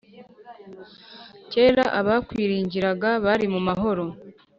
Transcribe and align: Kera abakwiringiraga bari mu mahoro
Kera 1.51 1.85
abakwiringiraga 1.99 3.09
bari 3.25 3.45
mu 3.53 3.59
mahoro 3.67 4.03